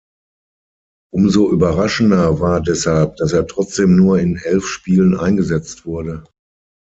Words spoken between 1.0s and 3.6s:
Umso überraschender war deshalb, dass er